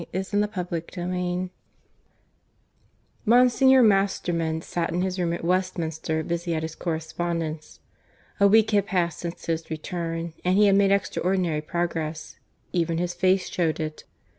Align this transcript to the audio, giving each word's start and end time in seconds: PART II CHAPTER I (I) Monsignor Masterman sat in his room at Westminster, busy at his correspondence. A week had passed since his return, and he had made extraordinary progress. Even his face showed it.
PART 0.01 0.07
II 0.33 0.47
CHAPTER 0.51 1.03
I 1.03 1.05
(I) 1.15 1.49
Monsignor 3.23 3.83
Masterman 3.83 4.63
sat 4.63 4.89
in 4.91 5.03
his 5.03 5.19
room 5.19 5.31
at 5.31 5.43
Westminster, 5.45 6.23
busy 6.23 6.55
at 6.55 6.63
his 6.63 6.73
correspondence. 6.73 7.81
A 8.39 8.47
week 8.47 8.71
had 8.71 8.87
passed 8.87 9.19
since 9.19 9.45
his 9.45 9.69
return, 9.69 10.33
and 10.43 10.57
he 10.57 10.65
had 10.65 10.75
made 10.75 10.89
extraordinary 10.89 11.61
progress. 11.61 12.39
Even 12.73 12.97
his 12.97 13.13
face 13.13 13.47
showed 13.47 13.79
it. 13.79 14.03